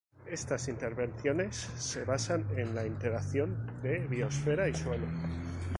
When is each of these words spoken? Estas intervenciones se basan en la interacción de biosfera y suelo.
Estas 0.25 0.67
intervenciones 0.67 1.57
se 1.77 2.03
basan 2.05 2.47
en 2.57 2.73
la 2.73 2.87
interacción 2.87 3.71
de 3.83 3.99
biosfera 4.07 4.67
y 4.67 4.73
suelo. 4.73 5.05